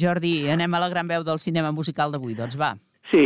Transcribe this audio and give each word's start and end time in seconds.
Jordi, 0.00 0.34
anem 0.52 0.74
a 0.74 0.84
la 0.86 0.92
gran 0.92 1.10
veu 1.10 1.26
del 1.26 1.42
cinema 1.42 1.72
musical 1.72 2.14
d'avui, 2.14 2.36
doncs 2.38 2.58
va. 2.60 2.74
Sí. 3.10 3.24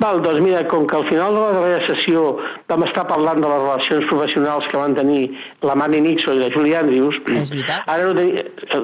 Val, 0.00 0.22
doncs 0.24 0.40
mira, 0.40 0.62
com 0.68 0.86
que 0.88 0.96
al 0.96 1.04
final 1.08 1.34
de 1.34 1.40
la 1.40 1.52
darrera 1.52 1.80
sessió 1.84 2.38
vam 2.70 2.84
estar 2.86 3.02
parlant 3.08 3.42
de 3.42 3.48
les 3.50 3.58
relacions 3.64 4.06
professionals 4.08 4.68
que 4.70 4.78
van 4.80 4.94
tenir 4.96 5.26
la 5.66 5.74
Manny 5.76 6.00
Nixon 6.06 6.38
i 6.38 6.40
la 6.40 6.48
Julie 6.54 6.78
Andrews... 6.78 7.18
És 7.36 7.52
veritat. 7.52 7.84
Ara 7.84 8.06
no 8.08 8.14
tenim... 8.16 8.38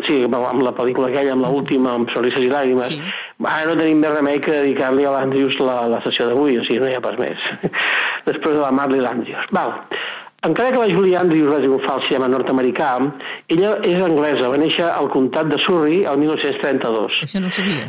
Sí, 0.05 0.19
amb 0.27 0.65
la 0.67 0.75
pel·lícula 0.77 1.09
aquella, 1.09 1.33
amb 1.39 1.47
l'última, 1.47 1.95
amb 1.97 2.13
Sonrises 2.13 2.45
i 2.45 2.53
Làgrimes. 2.53 2.93
Sí. 2.93 3.01
Ara 3.47 3.71
no 3.71 3.79
tenim 3.81 4.05
més 4.05 4.13
remei 4.13 4.43
que 4.45 4.59
dedicar-li 4.59 5.09
a 5.09 5.15
l'Andrews 5.17 5.57
la, 5.63 5.79
la 5.95 6.03
sessió 6.05 6.29
d'avui, 6.29 6.59
o 6.61 6.67
sigui, 6.69 6.83
no 6.85 6.93
hi 6.93 6.99
ha 6.99 7.05
pas 7.05 7.17
més. 7.23 7.49
Després 8.29 8.59
de 8.59 8.61
la 8.61 8.75
Marley 8.77 9.01
l'Andrews. 9.01 9.49
Val. 9.57 9.79
Encara 10.47 10.71
que 10.73 10.79
la 10.79 10.89
Julie 10.95 11.17
Andrews 11.19 11.51
va 11.51 11.59
triomfar 11.63 11.95
al 11.99 12.03
cinema 12.07 12.29
nord-americà, 12.31 12.91
ella 13.51 13.77
és 13.83 14.03
anglesa, 14.05 14.49
va 14.53 14.59
néixer 14.63 14.87
al 14.89 15.09
comtat 15.11 15.49
de 15.51 15.59
Surrey 15.59 16.05
el 16.07 16.19
1932. 16.23 17.23
Això 17.27 17.41
no 17.43 17.49
ho 17.51 17.57
sabia. 17.57 17.89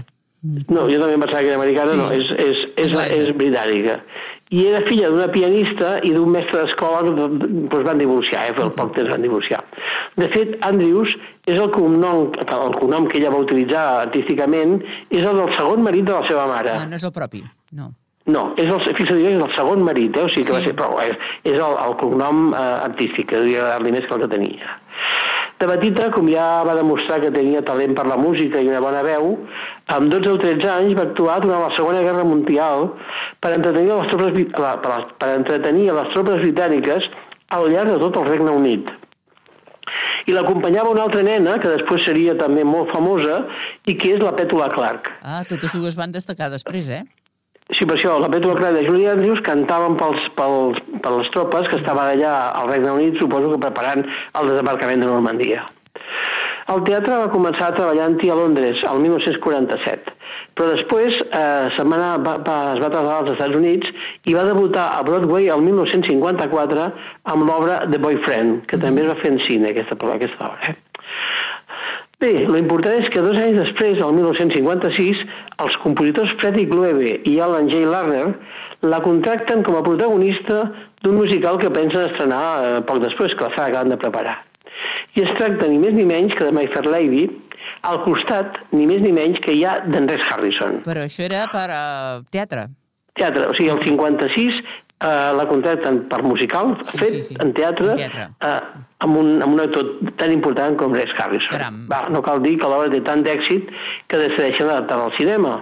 No, 0.70 0.84
jo 0.88 0.98
també 1.02 1.16
em 1.18 1.22
pensava 1.24 1.42
que 1.44 1.50
era 1.52 1.58
americana, 1.60 1.92
Sí. 1.92 1.98
no, 1.98 2.08
és, 2.14 2.28
és, 2.32 2.60
és, 2.78 2.92
Anglesa. 2.94 3.14
és 3.18 3.32
britànica. 3.36 3.96
I 4.50 4.62
era 4.70 4.80
filla 4.88 5.10
d'una 5.12 5.28
pianista 5.34 5.98
i 6.08 6.14
d'un 6.16 6.30
mestre 6.32 6.62
d'escola 6.64 7.02
que 7.04 7.12
doncs 7.18 7.84
van 7.84 7.98
divorciar, 8.00 8.46
eh? 8.48 8.54
Fa 8.56 8.70
poc 8.78 8.94
temps 8.96 9.10
van 9.12 9.22
divorciar. 9.26 9.60
De 10.16 10.30
fet, 10.32 10.56
Andrews 10.64 11.18
és 11.46 11.58
el 11.60 11.70
cognom, 11.74 12.30
el 12.40 12.76
cognom 12.80 13.10
que 13.12 13.18
ella 13.20 13.34
va 13.34 13.42
utilitzar 13.44 13.84
artísticament, 14.06 14.78
és 15.10 15.26
el 15.26 15.36
del 15.42 15.52
segon 15.58 15.84
marit 15.84 16.06
de 16.08 16.14
la 16.16 16.24
seva 16.30 16.48
mare. 16.48 16.72
Ah, 16.78 16.86
no 16.88 16.96
és 16.96 17.04
el 17.04 17.12
propi, 17.12 17.44
no. 17.74 17.92
No, 18.28 18.50
és 18.60 18.66
el, 18.68 18.82
fixa't, 18.98 19.22
és 19.24 19.38
el 19.40 19.52
segon 19.56 19.84
marit, 19.88 20.18
eh? 20.20 20.26
o 20.26 20.28
sigui 20.28 20.44
que 20.44 20.52
Sí. 20.52 20.58
va 20.58 20.66
ser, 20.66 20.76
però 20.76 21.00
és, 21.06 21.16
és 21.48 21.54
el, 21.56 21.78
el 21.86 21.94
cognom 22.02 22.50
eh, 22.54 22.60
artístic, 22.90 23.30
que 23.30 23.38
devia 23.40 23.62
agradar-li 23.62 23.94
més 23.96 24.06
que 24.10 24.14
el 24.18 24.22
que 24.26 24.28
tenia. 24.36 24.74
De 25.58 25.66
petita, 25.66 26.10
com 26.14 26.28
ja 26.30 26.64
va 26.68 26.76
demostrar 26.78 27.22
que 27.24 27.32
tenia 27.34 27.64
talent 27.66 27.96
per 27.98 28.04
la 28.06 28.18
música 28.20 28.60
i 28.62 28.68
una 28.70 28.82
bona 28.84 29.00
veu, 29.02 29.32
amb 29.96 30.12
12 30.12 30.30
o 30.36 30.38
13 30.44 30.68
anys 30.70 30.94
va 31.00 31.08
actuar 31.08 31.40
durant 31.42 31.64
la 31.64 31.72
Segona 31.74 32.04
Guerra 32.06 32.26
Mundial 32.28 32.92
per 33.42 33.54
entretenir 33.56 33.90
les 33.96 34.12
tropes, 34.12 34.38
la- 34.60 34.76
per, 34.84 35.00
per 35.18 35.30
entretenir 35.40 35.88
les 35.98 36.12
tropes 36.14 36.42
britàniques 36.44 37.08
al 37.58 37.72
llarg 37.72 37.90
de 37.96 37.98
tot 38.04 38.18
el 38.22 38.28
Regne 38.30 38.52
Unit. 38.52 38.92
I 40.28 40.34
l'acompanyava 40.36 40.90
una 40.92 41.06
altra 41.08 41.24
nena, 41.24 41.56
que 41.64 41.70
després 41.72 42.04
seria 42.04 42.34
també 42.38 42.66
molt 42.68 42.92
famosa, 42.92 43.46
i 43.88 43.96
que 43.96 44.18
és 44.18 44.22
la 44.22 44.34
Pètula 44.36 44.68
Clark. 44.74 45.08
Ah, 45.24 45.42
totes 45.48 45.74
dues 45.80 45.96
van 45.96 46.12
destacar 46.12 46.50
després, 46.52 46.90
eh? 46.92 47.06
Sí, 47.76 47.84
per 47.84 47.98
això, 47.98 48.14
la 48.24 48.30
Pètula 48.32 48.56
Clark 48.56 48.80
i 48.80 48.86
Julia 48.88 49.12
Andrews 49.12 49.42
cantaven 49.44 49.98
pels, 50.00 50.28
pels, 50.38 50.78
per 51.04 51.12
les 51.18 51.32
tropes 51.34 51.68
que 51.68 51.82
estaven 51.82 52.14
allà 52.14 52.36
al 52.56 52.70
Regne 52.72 52.94
Unit, 52.96 53.18
suposo 53.20 53.50
que 53.52 53.60
preparant 53.66 54.06
el 54.08 54.54
desembarcament 54.54 55.04
de 55.04 55.10
Normandia. 55.10 55.66
El 56.72 56.82
teatre 56.88 57.18
va 57.20 57.34
començar 57.34 57.74
treballant-hi 57.76 58.32
a 58.32 58.38
Londres, 58.40 58.80
el 58.88 59.04
1947, 59.04 60.16
però 60.56 60.72
després 60.74 61.20
eh, 61.28 61.84
va 61.92 62.00
va, 62.24 62.34
va, 62.48 62.58
es 62.74 62.82
va 62.84 62.90
traslladar 62.90 63.20
als 63.22 63.36
Estats 63.36 63.60
Units 63.60 63.92
i 64.28 64.36
va 64.36 64.48
debutar 64.48 64.90
a 64.96 65.04
Broadway 65.08 65.52
el 65.52 65.64
1954 65.68 66.90
amb 67.36 67.48
l'obra 67.48 67.82
The 67.92 68.00
Boyfriend, 68.04 68.64
que 68.68 68.80
també 68.80 69.04
es 69.04 69.12
va 69.12 69.20
fer 69.22 69.36
en 69.36 69.40
cine, 69.44 69.72
aquesta, 69.76 70.00
aquesta 70.16 70.52
obra. 70.52 70.72
Eh? 70.72 70.76
Bé, 72.18 72.32
l'important 72.50 72.96
és 72.98 73.12
que 73.14 73.22
dos 73.22 73.38
anys 73.38 73.60
després, 73.60 74.00
el 74.02 74.16
1956, 74.18 75.20
els 75.62 75.76
compositors 75.84 76.32
Frederick 76.40 76.72
Loewe 76.74 77.12
i 77.30 77.36
Alan 77.46 77.68
J. 77.70 77.84
Lerner 77.86 78.24
la 78.90 78.98
contracten 79.06 79.62
com 79.68 79.78
a 79.78 79.84
protagonista 79.86 80.64
d'un 81.06 81.20
musical 81.20 81.60
que 81.62 81.70
pensen 81.70 82.08
estrenar 82.08 82.42
eh, 82.64 82.72
poc 82.90 83.04
després, 83.04 83.36
que 83.38 83.46
la 83.46 83.54
fa 83.54 83.68
acaben 83.68 83.94
de 83.94 84.00
preparar. 84.02 84.34
I 85.14 85.28
es 85.28 85.36
tracta 85.38 85.70
ni 85.70 85.78
més 85.84 85.94
ni 85.94 86.08
menys 86.10 86.34
que 86.34 86.48
de 86.48 86.56
My 86.58 86.66
Fair 86.74 86.90
Lady, 86.90 87.28
al 87.86 88.02
costat, 88.08 88.58
ni 88.74 88.90
més 88.90 89.06
ni 89.06 89.14
menys, 89.14 89.38
que 89.46 89.54
hi 89.54 89.62
ha 89.62 89.78
d'Andrés 89.86 90.26
Harrison. 90.26 90.82
Però 90.90 91.06
això 91.06 91.28
era 91.30 91.46
per 91.54 91.68
uh, 91.70 92.26
teatre. 92.34 92.66
Teatre, 93.18 93.46
o 93.52 93.54
sigui, 93.58 93.70
el 93.74 93.86
56 93.86 94.58
eh, 95.04 95.32
la 95.38 95.46
contracten 95.48 96.04
per 96.10 96.24
musical, 96.24 96.76
Sí, 96.84 96.98
fet 96.98 97.10
sí, 97.14 97.24
sí. 97.30 97.38
en 97.44 97.54
teatre, 97.54 97.92
En 97.92 97.98
teatre. 97.98 98.28
Eh, 98.42 98.60
amb, 99.06 99.18
un, 99.18 99.42
amb 99.42 99.54
un 99.54 99.60
actor 99.62 99.96
tan 100.18 100.32
important 100.32 100.78
com 100.78 100.94
Rex 100.94 101.14
Harrison. 101.18 101.58
Caram. 101.58 101.82
Va, 101.92 102.04
no 102.10 102.22
cal 102.26 102.42
dir 102.42 102.58
que 102.58 102.68
l'obra 102.70 102.90
té 102.90 103.02
tant 103.06 103.24
d'èxit 103.24 103.70
que 104.08 104.18
decideixen 104.18 104.70
adaptar-la 104.70 105.06
al 105.12 105.18
cinema. 105.20 105.60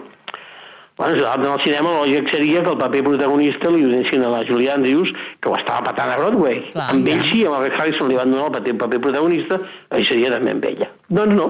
Bueno, 0.97 1.11
si 1.17 1.19
l'adapten 1.19 1.51
al 1.51 1.59
cinema, 1.59 1.89
lògic 1.91 2.29
seria 2.31 2.61
que 2.63 2.69
el 2.71 2.77
paper 2.79 3.01
protagonista 3.03 3.69
li 3.69 3.81
donessin 3.83 4.21
a 4.23 4.29
la 4.31 4.45
Julie 4.47 4.69
Andrews, 4.71 5.11
que 5.43 5.49
ho 5.51 5.57
estava 5.57 5.83
patant 5.83 6.13
a 6.13 6.15
Broadway. 6.21 6.61
Clar, 6.71 6.85
amb 6.93 7.03
ja. 7.05 7.17
ell 7.17 7.25
sí, 7.27 7.41
amb 7.43 7.57
el 7.57 7.65
Rex 7.65 7.81
Harrison 7.81 8.07
li 8.07 8.15
van 8.15 8.31
donar 8.31 8.45
el 8.45 8.53
paper, 8.55 8.71
el 8.71 8.77
paper 8.79 9.01
protagonista, 9.03 9.59
ell 9.91 10.05
seria 10.07 10.31
també 10.31 10.53
amb 10.55 10.63
ella. 10.71 10.87
Doncs 11.09 11.35
no. 11.35 11.49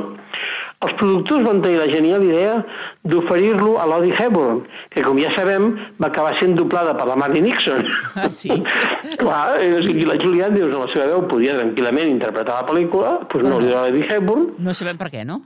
Els 0.83 0.93
productors 0.99 1.45
van 1.45 1.61
tenir 1.63 1.77
la 1.79 1.87
genial 1.87 2.23
idea 2.25 2.57
d'oferir-lo 3.07 3.77
a 3.79 3.85
l'Audie 3.89 4.15
Hepburn, 4.19 4.63
que 4.91 5.03
com 5.05 5.17
ja 5.21 5.31
sabem 5.35 5.69
va 6.01 6.09
acabar 6.09 6.35
sent 6.39 6.57
doblada 6.59 6.93
per 6.97 7.07
la 7.07 7.15
Marty 7.19 7.41
Nixon. 7.45 7.85
Ah, 8.15 8.27
sí? 8.29 8.51
Clar, 9.21 9.61
eh, 9.63 9.71
o 9.79 9.83
sigui, 9.85 10.05
la 10.09 10.17
Julie 10.21 10.43
Andrews 10.45 10.73
en 10.73 10.83
la 10.83 10.89
seva 10.91 11.07
veu 11.13 11.23
podia 11.31 11.55
tranquil·lament 11.61 12.11
interpretar 12.11 12.59
la 12.59 12.67
pel·lícula, 12.67 13.15
doncs 13.31 13.47
no, 13.47 13.61
li 13.63 13.71
l'Audie 13.71 14.09
Hepburn, 14.09 14.51
No 14.65 14.75
sabem 14.77 14.99
per 14.99 15.09
què, 15.13 15.23
no? 15.27 15.41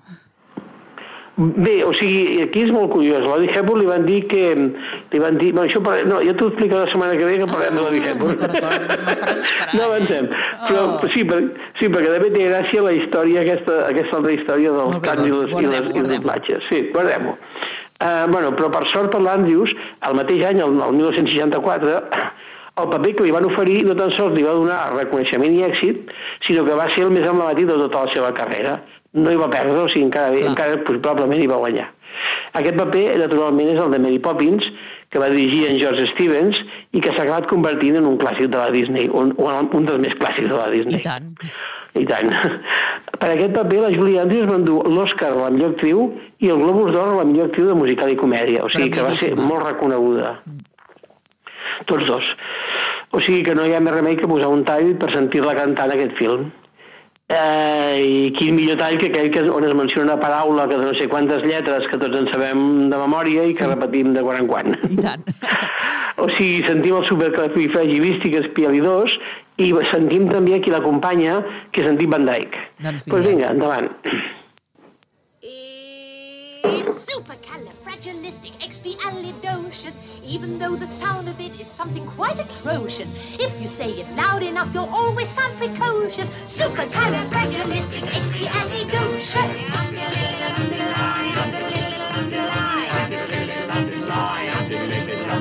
Bé, 1.39 1.77
o 1.87 1.93
sigui, 1.95 2.41
aquí 2.43 2.65
és 2.65 2.71
molt 2.75 2.89
curiós. 2.91 3.23
L'Audi 3.23 3.47
Hepburn 3.53 3.79
li 3.79 3.87
van 3.87 4.03
dir 4.03 4.17
que... 4.27 4.41
Li 5.13 5.21
van 5.23 5.37
dir... 5.39 5.53
Bueno, 5.53 5.69
això 5.69 5.79
parle... 5.85 6.03
No, 6.09 6.17
ja 6.25 6.33
t'ho 6.35 6.49
explico 6.51 6.81
la 6.81 6.89
setmana 6.91 7.15
que 7.15 7.23
ve 7.29 7.37
que 7.39 7.47
parlem 7.47 7.77
de 7.79 7.83
faràs 9.15 9.45
esperar, 9.45 9.69
No 9.77 9.79
eh? 9.79 9.85
avancem. 9.85 10.27
Però 10.65 10.81
Oh. 10.89 11.07
sí, 11.13 11.23
per, 11.29 11.39
sí, 11.79 11.87
perquè 11.87 12.09
també 12.11 12.29
té 12.35 12.49
gràcia 12.49 12.83
la 12.83 12.91
història, 12.97 13.45
aquesta, 13.45 13.77
aquesta 13.87 14.19
altra 14.19 14.35
història 14.35 14.73
dels 14.75 14.97
bé, 14.97 15.01
cants 15.07 15.23
i 15.23 15.31
les, 15.31 15.55
i 15.55 15.65
les, 15.69 15.89
i 15.93 16.03
les 16.03 16.11
doblatges. 16.17 16.67
Sí, 16.71 16.81
guardem-ho. 16.93 17.37
Uh, 17.99 18.27
bueno, 18.31 18.51
però 18.55 18.69
per 18.71 18.85
sort 18.91 19.11
per 19.11 19.19
l'Andrews, 19.23 19.73
el 20.07 20.19
mateix 20.19 20.43
any, 20.51 20.61
el, 20.63 20.75
el 20.75 20.93
1964, 20.99 21.97
el 22.79 22.87
paper 22.93 23.15
que 23.15 23.25
li 23.27 23.33
van 23.35 23.47
oferir 23.47 23.81
no 23.87 23.95
tan 23.99 24.11
sols 24.15 24.35
li 24.35 24.43
va 24.45 24.53
donar 24.59 24.77
reconeixement 24.95 25.51
i 25.55 25.65
èxit, 25.67 26.11
sinó 26.47 26.63
que 26.67 26.77
va 26.79 26.87
ser 26.93 27.07
el 27.07 27.11
més 27.15 27.27
emblemàtic 27.27 27.67
de 27.67 27.75
tota 27.87 28.05
la 28.07 28.13
seva 28.15 28.31
carrera. 28.35 28.77
No 29.17 29.31
hi 29.31 29.39
va 29.39 29.49
perdre, 29.49 29.77
o 29.81 29.87
sigui, 29.89 30.05
encara, 30.05 30.33
Clar. 30.35 30.51
encara 30.51 30.83
pues, 30.83 30.99
probablement 31.01 31.41
hi 31.41 31.49
va 31.49 31.57
guanyar. 31.63 31.87
Aquest 32.59 32.77
paper, 32.77 33.03
naturalment, 33.21 33.71
és 33.73 33.81
el 33.81 33.91
de 33.93 33.99
Mary 34.01 34.19
Poppins, 34.21 34.69
que 35.09 35.21
va 35.21 35.29
dirigir 35.33 35.65
en 35.69 35.79
George 35.81 36.05
Stevens 36.11 36.59
i 36.93 37.01
que 37.01 37.11
s'ha 37.15 37.25
acabat 37.25 37.49
convertint 37.49 37.97
en 37.97 38.07
un 38.09 38.17
clàssic 38.21 38.51
de 38.53 38.59
la 38.59 38.69
Disney, 38.73 39.09
un, 39.09 39.33
un 39.37 39.69
un 39.79 39.89
dels 39.89 40.01
més 40.05 40.15
clàssics 40.19 40.49
de 40.49 40.57
la 40.57 40.69
Disney. 40.73 41.01
I 41.01 41.05
tant. 41.05 41.33
I 41.97 42.05
tant. 42.05 42.29
Per 43.19 43.29
aquest 43.33 43.53
paper, 43.55 43.81
la 43.85 43.91
Julie 43.95 44.19
Andrews 44.21 44.49
va 44.49 44.57
endur 44.59 44.79
l'Oscar 44.87 45.31
a 45.33 45.39
la 45.39 45.49
millor 45.55 45.73
actriu 45.73 46.05
i 46.39 46.51
el 46.53 46.61
Globus 46.61 46.93
d'Or 46.93 47.13
a 47.15 47.17
la 47.19 47.25
millor 47.27 47.49
actriu 47.49 47.69
de 47.71 47.77
musical 47.77 48.13
i 48.13 48.17
comèdia. 48.19 48.63
O 48.65 48.69
sigui 48.73 48.91
que 48.93 49.05
va 49.05 49.15
ser 49.17 49.33
molt 49.39 49.65
reconeguda. 49.65 50.35
Tots 51.89 52.05
dos. 52.05 52.29
O 53.11 53.21
sigui 53.25 53.41
que 53.43 53.55
no 53.57 53.65
hi 53.65 53.73
ha 53.73 53.81
més 53.81 53.95
remei 53.95 54.19
que 54.19 54.29
posar 54.29 54.51
un 54.53 54.63
tall 54.67 54.93
per 55.01 55.09
sentir-la 55.15 55.57
cantar 55.57 55.89
en 55.89 55.97
aquest 55.97 56.15
film. 56.19 56.49
Eh, 57.29 57.97
I 58.25 58.31
quin 58.33 58.55
millor 58.57 58.77
tall 58.79 58.97
que 58.97 59.05
aquell 59.11 59.27
que, 59.29 59.43
on 59.53 59.63
es 59.67 59.73
menciona 59.77 60.13
una 60.15 60.21
paraula 60.21 60.63
que 60.67 60.77
de 60.79 60.85
no 60.87 60.93
sé 60.97 61.05
quantes 61.07 61.43
lletres 61.45 61.85
que 61.91 61.99
tots 62.01 62.17
en 62.17 62.25
sabem 62.31 62.63
de 62.89 62.97
memòria 62.97 63.43
i 63.45 63.53
que 63.53 63.63
Sí. 63.65 63.69
repetim 63.69 64.13
de 64.15 64.23
quan 64.25 64.39
en 64.41 64.47
quan. 64.47 64.73
I 64.89 64.97
tant. 64.97 65.23
O 66.19 66.25
sigui, 66.35 66.65
sentim 66.67 66.97
el 66.97 67.05
supercalifragilístic 67.07 68.33
espialidós 68.41 69.13
i 69.63 69.69
sentim 69.91 70.25
també 70.27 70.57
qui 70.59 70.69
l'acompanya, 70.73 71.37
que 71.71 71.79
és 71.81 71.87
en 71.87 71.95
Dick 72.01 72.09
Van 72.11 72.25
Dyke. 72.27 72.57
Doncs 72.83 73.05
Doncs 73.05 73.05
pues 73.07 73.23
vinga. 73.25 73.47
vinga, 73.47 73.53
endavant. 73.53 73.87
It's 76.63 77.05
supercalifragilisticexpialidocious, 77.99 79.99
even 80.23 80.57
though 80.59 80.75
the 80.75 80.87
sound 80.87 81.29
of 81.29 81.39
it 81.39 81.59
is 81.59 81.67
something 81.67 82.05
quite 82.05 82.39
atrocious. 82.39 83.37
If 83.39 83.61
you 83.61 83.67
say 83.67 83.91
it 83.91 84.09
loud 84.15 84.43
enough, 84.43 84.73
you'll 84.73 84.85
always 84.85 85.27
sound 85.27 85.57
precocious. 85.57 86.29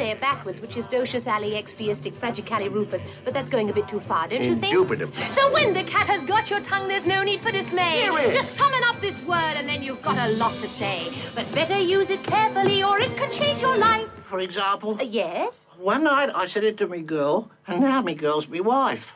say 0.01 0.11
it 0.13 0.21
backwards, 0.21 0.63
which 0.63 0.77
is 0.79 0.87
docious 0.87 1.27
ali 1.31 1.51
expiistic 1.63 2.13
fragicalirufus, 2.23 3.03
but 3.25 3.35
that's 3.35 3.51
going 3.51 3.69
a 3.69 3.73
bit 3.79 3.87
too 3.87 4.01
far, 4.01 4.27
don't 4.29 4.43
you 4.43 4.55
think? 4.55 4.75
Indubitum. 4.75 5.11
So 5.31 5.53
when 5.53 5.75
the 5.75 5.83
cat 5.83 6.07
has 6.07 6.25
got 6.25 6.49
your 6.49 6.61
tongue, 6.61 6.89
there's 6.89 7.07
no 7.07 7.23
need 7.23 7.41
for 7.41 7.51
dismay. 7.53 8.07
Just 8.33 8.55
summon 8.55 8.81
up 8.87 8.97
this 8.97 9.23
word 9.25 9.55
and 9.59 9.69
then 9.69 9.83
you've 9.83 10.01
got 10.03 10.17
a 10.27 10.33
lot 10.43 10.55
to 10.61 10.67
say. 10.67 10.99
But 11.35 11.53
better 11.53 11.79
use 11.79 12.09
it 12.09 12.23
carefully 12.23 12.83
or 12.83 12.99
it 12.99 13.15
could 13.19 13.31
change 13.31 13.61
your 13.61 13.77
life. 13.77 14.09
For 14.33 14.41
example, 14.41 14.97
Uh, 14.99 15.05
yes? 15.05 15.69
one 15.77 16.05
night 16.05 16.31
I 16.35 16.47
said 16.47 16.65
it 16.65 16.79
to 16.79 16.87
me 16.87 17.01
girl, 17.03 17.51
and 17.67 17.81
now 17.83 18.01
me 18.01 18.15
girl's 18.15 18.49
me 18.49 18.61
wife. 18.63 19.13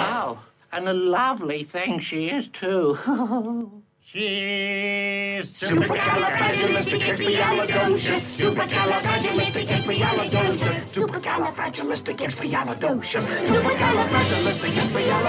Wow. 0.00 0.38
And 0.72 0.88
a 0.88 0.94
lovely 0.94 1.64
thing 1.64 1.98
she 1.98 2.30
is, 2.30 2.48
too. 2.48 2.96
She's 4.14 5.50
Supercalifragilisticexpialidocious. 5.50 8.22
Supercalifragilisticexpialidocious. 8.38 10.86
Supercalifragilisticexpialidocious. 10.94 13.26
Supercalifragilisticexpialidocious. 13.50 15.23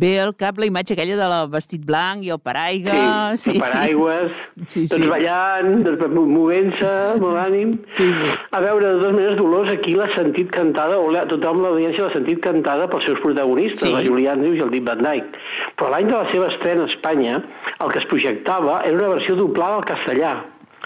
Ve 0.00 0.10
al 0.22 0.30
cap 0.38 0.56
la 0.62 0.64
imatge 0.68 0.94
aquella 0.96 1.16
del 1.18 1.50
vestit 1.52 1.82
blanc 1.84 2.22
i 2.24 2.30
el 2.32 2.38
paraigua... 2.40 3.36
Sí, 3.36 3.52
sí, 3.52 3.60
paraigües, 3.60 4.30
Sí, 4.72 4.84
tots 4.88 5.02
sí. 5.02 5.08
ballant, 5.10 5.82
tots 5.84 6.08
movent-se, 6.14 6.92
molt 7.20 7.40
ànim. 7.42 7.74
Sí, 7.98 8.06
sí. 8.16 8.30
A 8.56 8.62
veure, 8.64 8.86
de 8.94 9.00
totes 9.02 9.12
maneres, 9.18 9.36
Dolors 9.40 9.72
aquí 9.74 9.92
l'ha 9.98 10.08
sentit 10.14 10.48
cantada, 10.54 10.96
o 10.98 11.10
la, 11.12 11.26
tothom 11.28 11.60
l'audiència 11.64 12.06
l'ha 12.06 12.14
sentit 12.16 12.40
cantada 12.44 12.88
pels 12.92 13.04
seus 13.10 13.20
protagonistes, 13.24 13.84
Sí. 13.88 13.92
la 13.92 14.04
Julia 14.06 14.32
Andrews 14.38 14.56
i 14.56 14.64
el 14.64 14.70
Dick 14.72 14.86
Van 14.88 15.02
Dyke. 15.04 15.42
Però 15.76 15.90
l'any 15.92 16.08
de 16.08 16.16
la 16.16 16.30
seva 16.32 16.48
estrena 16.54 16.86
a 16.86 16.92
Espanya, 16.94 17.42
el 17.80 17.92
que 17.92 17.98
es 18.00 18.08
projectava 18.08 18.80
era 18.86 18.96
una 18.96 19.12
versió 19.18 19.36
doblada 19.36 19.76
al 19.82 19.84
castellà. 19.84 20.32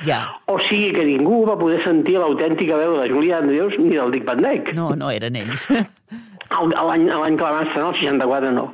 Ja. 0.02 0.40
O 0.50 0.56
sigui 0.58 0.88
que 0.90 1.04
ningú 1.06 1.44
va 1.46 1.54
poder 1.54 1.78
sentir 1.84 2.16
l'autèntica 2.18 2.74
veu 2.80 2.96
de 2.96 3.04
la 3.04 3.06
Julia 3.12 3.36
Andrews 3.38 3.76
ni 3.78 3.92
del 3.94 4.10
Dick 4.10 4.24
Van 4.26 4.42
Dyke. 4.42 4.72
No, 4.74 4.88
no 4.98 5.10
eren 5.14 5.36
ells. 5.38 5.68
L'any 6.52 7.06
que 7.36 7.44
la 7.44 7.50
van 7.56 7.66
estrenar, 7.66 7.88
el 7.90 7.96
64, 7.98 8.50
no. 8.52 8.68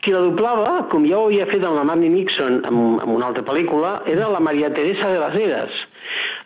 Qui 0.00 0.12
la 0.14 0.22
doblava, 0.24 0.86
com 0.90 1.04
ja 1.04 1.18
ho 1.18 1.26
havia 1.28 1.44
fet 1.46 1.64
amb 1.68 1.76
la 1.76 1.84
Mandy 1.84 2.08
Nixon 2.08 2.62
en, 2.64 2.78
en 3.02 3.08
una 3.12 3.26
altra 3.28 3.42
pel·lícula, 3.44 4.00
era 4.08 4.30
la 4.32 4.40
Maria 4.40 4.72
Teresa 4.72 5.10
de 5.12 5.18
las 5.20 5.36
Heras. 5.36 5.70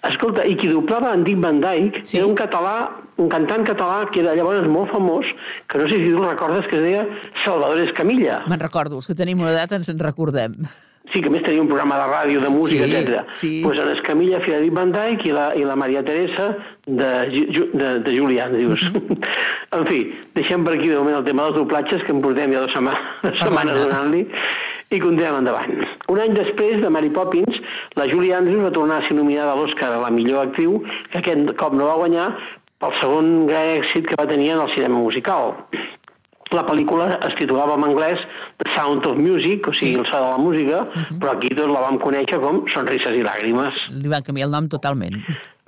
Escolta, 0.04 0.44
i 0.44 0.56
qui 0.60 0.68
doblava 0.68 1.12
en 1.14 1.22
Dick 1.24 1.38
Van 1.40 1.60
Dyke 1.62 2.02
Sí. 2.04 2.18
era 2.18 2.26
un 2.26 2.34
català, 2.36 2.74
un 3.16 3.28
cantant 3.32 3.64
català 3.64 4.02
que 4.10 4.20
era 4.20 4.34
llavors 4.36 4.66
molt 4.68 4.90
famós, 4.92 5.30
que 5.70 5.78
no 5.78 5.86
sé 5.88 6.02
si 6.02 6.10
tu 6.10 6.24
recordes, 6.24 6.66
que 6.68 6.76
es 6.76 6.82
deia 6.82 7.06
Salvador 7.44 7.80
Escamilla. 7.86 8.42
Me'n 8.50 8.60
recordo, 8.60 8.98
els 8.98 9.06
que 9.06 9.14
tenim 9.16 9.40
una 9.40 9.54
edat 9.54 9.72
ens 9.78 9.88
en 9.94 10.02
recordem. 10.02 10.58
Sí, 11.14 11.20
que 11.22 11.30
més 11.30 11.44
tenia 11.46 11.62
un 11.62 11.68
programa 11.70 11.94
de 12.00 12.06
ràdio, 12.10 12.40
de 12.42 12.48
música, 12.50 12.88
Sí, 12.90 12.94
etc. 12.98 13.20
sí. 13.30 13.50
Pues 13.62 13.78
en 13.78 13.92
Escamilla 13.94 14.40
Dick 14.42 14.72
Van 14.74 14.90
Dyke 14.90 15.28
i 15.28 15.32
la, 15.32 15.52
i 15.54 15.62
la 15.62 15.76
Maria 15.78 16.02
Teresa 16.02 16.56
de, 16.86 17.10
de, 17.72 17.90
de 18.02 18.14
Julià, 18.16 18.48
dius. 18.50 18.82
Mhm. 18.90 19.20
en 19.78 19.86
fi, 19.86 20.00
deixem 20.34 20.64
per 20.66 20.74
aquí 20.74 20.88
de 20.90 20.98
moment 20.98 21.20
el 21.20 21.24
tema 21.24 21.46
dels 21.46 21.60
doblatges, 21.60 22.02
que 22.02 22.10
en 22.10 22.20
portem 22.24 22.50
ja 22.50 22.64
dues 22.64 22.74
setmanes, 22.74 23.38
setmanes 23.44 23.78
donant-li, 23.84 24.24
i 24.90 25.00
continuem 25.00 25.38
endavant. 25.38 25.86
Un 26.10 26.20
any 26.20 26.34
després 26.34 26.82
de 26.82 26.90
Mary 26.90 27.14
Poppins, 27.14 27.62
la 27.94 28.08
Julie 28.10 28.34
Andrews 28.34 28.66
va 28.66 28.74
tornar 28.74 28.98
a 29.00 29.06
ser 29.06 29.14
nominada 29.14 29.54
a 29.54 29.56
l'Oscar 29.60 29.92
a 29.94 30.02
la 30.02 30.10
millor 30.10 30.48
actriu, 30.48 30.80
que 31.12 31.22
aquest 31.22 31.54
cop 31.62 31.78
no 31.78 31.86
va 31.92 31.96
guanyar 32.02 32.28
pel 32.82 32.98
segon 32.98 33.46
gran 33.48 33.70
èxit 33.78 34.10
que 34.10 34.18
va 34.18 34.26
tenir 34.28 34.50
en 34.52 34.66
el 34.66 34.74
cinema 34.74 34.98
musical. 34.98 35.54
La 36.54 36.62
pel·lícula 36.66 37.08
es 37.26 37.34
titulava 37.38 37.74
en 37.74 37.84
anglès 37.88 38.20
The 38.62 38.70
Sound 38.76 39.06
of 39.10 39.16
Music, 39.18 39.66
o 39.66 39.72
sigui, 39.74 39.94
Sí. 39.94 39.98
el 39.98 40.06
so 40.06 40.20
de 40.20 40.30
la 40.30 40.38
música, 40.38 40.84
però 41.18 41.32
aquí 41.34 41.48
tots 41.50 41.72
la 41.72 41.80
vam 41.82 41.98
conèixer 41.98 42.38
com 42.40 42.62
Sonrises 42.72 43.10
i 43.18 43.24
Làgrimes. 43.26 43.88
Li 43.90 44.08
van 44.08 44.22
canviar 44.22 44.46
el 44.46 44.52
nom 44.54 44.68
totalment. 44.68 45.18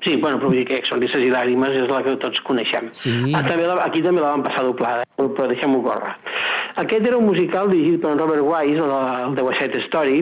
Sí, 0.04 0.16
bueno, 0.20 0.36
però 0.36 0.50
vull 0.50 0.58
dir 0.60 0.66
que 0.68 0.82
Sonrises 0.84 1.22
i 1.24 1.30
Làgrimes 1.32 1.72
és 1.72 1.88
la 1.88 2.02
que 2.04 2.12
tots 2.20 2.42
coneixem. 2.44 2.90
Sí. 2.92 3.14
Ah, 3.32 3.40
també 3.46 3.64
la, 3.64 3.78
aquí 3.86 4.02
també 4.04 4.20
la 4.20 4.34
van 4.34 4.44
passar 4.44 4.66
doblada, 4.66 5.06
eh? 5.06 5.24
però 5.24 5.46
deixem-ho 5.48 5.80
córrer. 5.86 6.12
Aquest 6.76 7.06
era 7.08 7.16
un 7.16 7.24
musical 7.24 7.70
dirigit 7.72 8.02
per 8.02 8.12
Robert 8.18 8.44
Wise, 8.44 8.82
el, 8.84 8.92
el 8.92 9.36
de 9.38 9.46
West 9.46 9.62
Side 9.62 9.80
Story, 9.86 10.18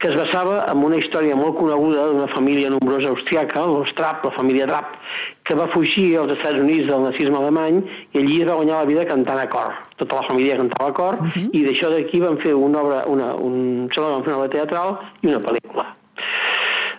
que 0.00 0.08
es 0.08 0.16
basava 0.16 0.62
en 0.72 0.80
una 0.86 0.96
història 0.96 1.36
molt 1.36 1.58
coneguda 1.58 2.06
d'una 2.08 2.30
família 2.32 2.70
nombrosa 2.72 3.12
austriaca, 3.12 3.66
els 3.68 3.92
Trapp, 3.98 4.24
la 4.24 4.32
família 4.38 4.70
Trapp, 4.70 4.96
que 5.44 5.58
va 5.60 5.68
fugir 5.74 6.06
als 6.16 6.32
Estats 6.38 6.64
Units 6.64 6.88
del 6.88 7.04
nazisme 7.04 7.36
alemany 7.36 7.82
i 7.84 8.22
allí 8.22 8.40
es 8.40 8.48
va 8.48 8.56
guanyar 8.62 8.80
la 8.80 8.88
vida 8.88 9.04
cantant 9.12 9.44
a 9.44 9.46
cor. 9.52 9.76
Tota 10.00 10.22
la 10.22 10.26
família 10.30 10.56
cantava 10.56 10.88
a 10.88 10.96
cor 10.96 11.20
i 11.52 11.64
d'això 11.68 11.92
d'aquí 11.92 12.24
van 12.24 12.40
fer 12.40 12.56
una 12.56 12.80
obra, 12.80 13.04
una, 13.12 13.34
un, 13.36 13.86
van 13.92 14.24
fer 14.24 14.32
una 14.32 14.40
obra 14.40 14.52
teatral 14.56 14.96
i 15.20 15.34
una 15.34 15.44
pel·lícula. 15.44 15.90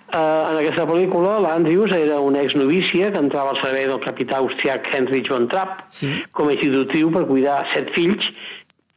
Uh, 0.09 0.49
en 0.49 0.57
aquesta 0.57 0.87
pel·lícula, 0.89 1.35
l'Andrews 1.43 1.91
era 1.93 2.15
una 2.25 2.41
exnovícia 2.41 3.11
que 3.13 3.19
entrava 3.21 3.51
al 3.53 3.59
servei 3.61 3.85
del 3.85 3.99
capità 4.01 4.39
austriac 4.41 4.87
Heinrich 4.93 5.29
von 5.29 5.45
Trapp 5.51 5.83
Sí. 5.93 6.09
com 6.33 6.47
a 6.49 6.53
institutriu 6.55 7.11
per 7.13 7.25
cuidar 7.29 7.59
set 7.73 7.91
fills. 7.93 8.25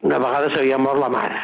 Una 0.00 0.18
vegada 0.18 0.48
s'havia 0.54 0.78
mort 0.80 0.98
la 0.98 1.10
mare. 1.12 1.42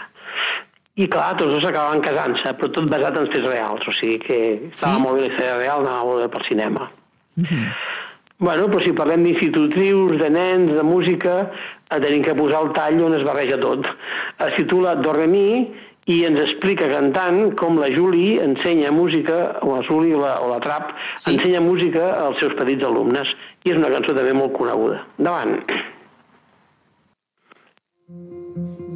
I 0.96 1.06
clar, 1.06 1.36
tots 1.36 1.52
dos 1.54 1.64
acabaven 1.68 2.00
casant-se, 2.02 2.54
però 2.58 2.72
tot 2.74 2.88
basat 2.90 3.18
en 3.20 3.28
fets 3.30 3.44
reals, 3.46 3.84
o 3.86 3.92
sigui 3.92 4.18
que 4.24 4.38
estava 4.72 4.96
Sí? 4.96 5.02
molt 5.02 5.14
bé 5.20 5.26
la 5.28 5.32
història 5.34 5.58
real, 5.60 5.80
anava 5.86 6.04
molt 6.04 6.22
bé 6.24 6.28
pel 6.32 6.46
cinema. 6.48 6.88
Bueno, 8.38 8.68
però 8.70 8.80
si 8.82 8.92
parlem 8.94 9.22
d'institutrius, 9.26 10.16
de 10.20 10.30
nens, 10.30 10.70
de 10.72 10.82
música, 10.86 11.50
eh, 11.90 11.98
tenim 12.00 12.22
que 12.22 12.34
posar 12.34 12.62
el 12.64 12.72
tall 12.72 13.00
on 13.02 13.14
es 13.18 13.24
barreja 13.26 13.58
tot. 13.58 13.86
Es 14.38 14.54
titula 14.56 14.94
Do 14.96 15.12
Re 15.12 15.26
Mi 15.26 15.74
i 16.08 16.22
ens 16.24 16.40
explica 16.40 16.88
cantant 16.88 17.52
com 17.60 17.76
la 17.76 17.90
Julie 17.92 18.40
ensenya 18.40 18.90
música, 18.92 19.58
o 19.60 19.74
la 19.76 19.82
Julie 19.84 20.16
o 20.16 20.22
la, 20.22 20.38
o 20.40 20.48
la 20.48 20.58
Trap, 20.64 20.94
Sí. 21.18 21.34
ensenya 21.34 21.60
música 21.60 22.14
als 22.24 22.40
seus 22.40 22.54
petits 22.56 22.84
alumnes. 22.84 23.28
I 23.64 23.72
és 23.72 23.76
una 23.76 23.90
cançó 23.92 24.14
també 24.16 24.32
molt 24.32 24.54
coneguda. 24.56 25.04
Endavant. 25.18 25.60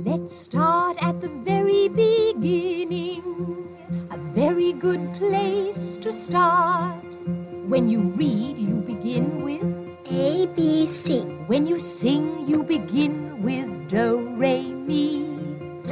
Let's 0.04 0.34
start 0.34 0.96
at 1.04 1.20
the 1.20 1.28
very 1.44 1.88
beginning. 1.88 3.22
A 4.10 4.16
very 4.34 4.72
good 4.72 5.12
place 5.18 5.98
to 5.98 6.12
start. 6.12 7.16
When 7.68 7.88
you 7.88 8.00
read, 8.16 8.58
you 8.58 8.76
begin 8.86 9.44
with. 9.44 9.62
A 10.10 10.46
B 10.56 10.86
C 10.86 11.24
When 11.46 11.66
you 11.66 11.78
sing, 11.78 12.44
you 12.46 12.62
begin 12.62 13.42
with 13.42 13.88
do, 13.88 14.28
re, 14.36 14.62
mi. 14.62 15.31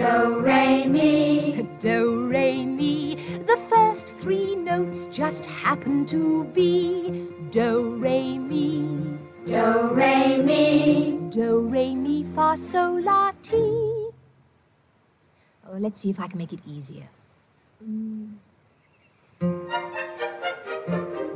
Do 0.01 0.41
Re 0.41 0.87
Mi 0.87 1.69
Do, 1.79 2.27
re, 2.27 2.65
mi. 2.65 3.17
The 3.47 3.59
first 3.69 4.17
three 4.17 4.57
notes 4.57 5.07
just 5.09 5.45
happen 5.45 6.07
to 6.07 6.45
be 6.55 7.29
do, 7.51 7.97
re, 7.97 8.39
mi. 8.39 9.19
Do 9.47 9.91
Re 9.93 10.43
Mi 10.43 11.19
Do, 11.29 11.69
re, 11.69 11.95
mi, 11.95 12.25
fa, 12.35 12.57
sol, 12.57 13.03
la, 13.03 13.33
ti. 13.43 13.57
Oh, 15.69 15.77
let's 15.79 16.01
see 16.01 16.09
if 16.09 16.19
I 16.19 16.29
can 16.29 16.39
make 16.39 16.55
it 16.55 16.61
easier. 16.67 17.09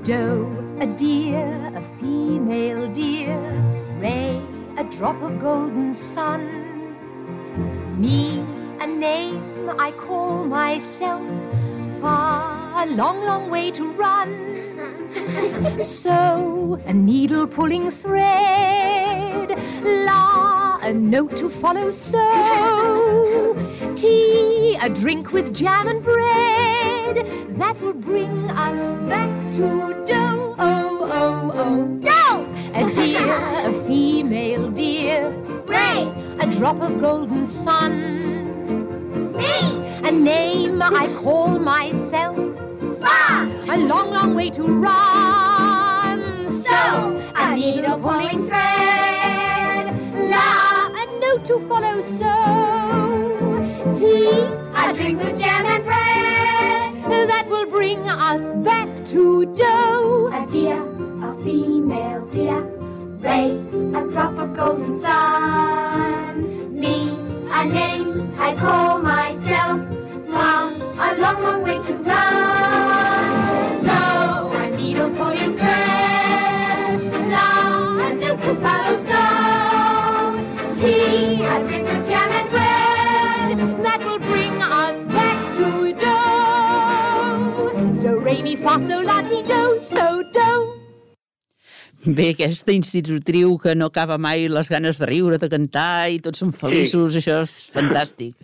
Do, 0.02 0.76
a 0.80 0.86
deer, 0.86 1.72
a 1.74 1.82
female 2.00 2.88
deer. 2.92 3.40
Ray, 3.98 4.40
a 4.78 4.84
drop 4.84 5.20
of 5.22 5.38
golden 5.38 5.94
sun. 5.94 6.64
Me, 7.98 8.43
name 9.04 9.70
I 9.86 9.90
call 9.92 10.44
myself. 10.44 11.22
Far, 12.00 12.84
a 12.84 12.86
long, 13.00 13.18
long 13.30 13.44
way 13.54 13.66
to 13.78 13.84
run. 14.04 14.30
So, 15.78 16.80
a 16.92 16.92
needle 16.92 17.46
pulling 17.46 17.90
thread. 17.90 19.48
La, 20.08 20.78
a 20.82 20.92
note 20.92 21.36
to 21.40 21.48
follow. 21.48 21.90
So, 21.90 22.24
tea, 23.94 24.76
a 24.86 24.88
drink 24.88 25.32
with 25.36 25.54
jam 25.54 25.86
and 25.92 26.02
bread. 26.02 27.16
That 27.60 27.80
will 27.80 27.98
bring 28.10 28.50
us 28.66 28.94
back 29.10 29.32
to 29.56 29.66
dough. 30.10 30.56
Oh, 30.58 30.98
oh, 31.20 31.52
oh. 31.62 31.74
Do 32.08 32.20
A 32.80 32.82
deer, 32.98 33.30
a 33.70 33.72
female 33.86 34.70
deer. 34.70 35.20
Ray 35.74 36.00
A 36.44 36.46
drop 36.56 36.78
of 36.82 37.00
golden 37.00 37.46
sun. 37.46 38.43
A 40.04 40.12
name 40.12 40.82
I 40.82 41.08
call 41.22 41.58
myself. 41.58 42.36
Fa 43.00 43.48
A 43.70 43.78
long, 43.78 44.10
long 44.12 44.34
way 44.34 44.50
to 44.50 44.62
run. 44.62 46.50
So, 46.50 46.74
a 47.34 47.52
A 47.52 47.56
needle 47.56 47.98
pulling 47.98 48.44
thread. 48.46 49.86
La, 50.30 50.88
A 51.02 51.04
note 51.20 51.44
to 51.46 51.58
follow 51.68 52.00
so. 52.02 52.34
tea, 53.94 54.42
a 54.76 54.92
drink 54.94 55.18
with 55.22 55.38
jam 55.40 55.64
and 55.66 55.84
bread. 55.84 57.28
that 57.28 57.46
will 57.48 57.66
bring 57.66 58.00
us 58.08 58.52
back 58.64 58.88
to 59.06 59.46
dough. 59.54 60.30
A 60.34 60.46
deer, 60.50 60.82
a 61.22 61.34
female 61.44 62.26
deer. 62.26 62.62
Ray, 63.20 63.58
a 63.94 64.02
drop 64.10 64.36
of 64.38 64.54
golden 64.56 65.00
sun. 65.00 66.44
Me, 66.78 67.08
a 67.50 67.64
name 67.64 68.32
I 68.38 68.54
call 68.54 69.00
myself. 69.00 69.80
A 71.14 71.16
long, 71.16 71.42
long 71.44 71.62
way 71.62 71.78
to 71.78 71.94
run. 71.94 73.26
So, 73.86 73.98
a 74.50 74.70
needle 74.76 75.10
pulling 75.10 75.54
thread. 75.54 76.98
La, 77.30 77.50
a 78.06 78.14
note 78.14 78.40
to 78.42 78.54
follow 78.64 78.96
so. 79.10 79.22
Tea, 80.80 81.44
a 81.44 81.64
drink 81.68 81.86
with 81.86 82.08
jam 82.08 82.30
and 82.38 82.50
bread. 82.50 83.58
That 83.84 84.00
will 84.04 84.18
bring 84.18 84.54
us 84.60 85.06
back 85.06 85.38
to 85.56 85.92
dough. 86.04 87.70
Do, 88.02 88.18
re, 88.18 88.42
mi, 88.42 88.56
fa, 88.56 88.80
sol, 88.80 89.04
la, 89.04 89.22
ti, 89.22 89.42
do, 89.42 89.78
so, 89.78 90.24
do. 90.32 90.50
Bé, 92.06 92.32
aquesta 92.34 92.72
institutriu 92.74 93.54
que 93.62 93.76
no 93.76 93.86
acaba 93.86 94.18
mai 94.18 94.48
les 94.48 94.68
ganes 94.68 94.98
de 94.98 95.06
riure, 95.06 95.38
de 95.38 95.48
cantar 95.48 96.10
i 96.10 96.18
tots 96.18 96.42
són 96.42 96.50
feliços, 96.52 97.14
això 97.22 97.38
és 97.46 97.54
fantàstic. 97.70 98.34